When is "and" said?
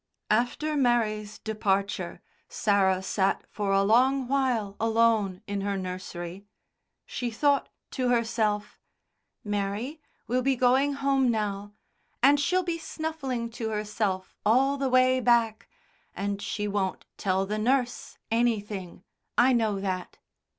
12.23-12.39, 16.15-16.41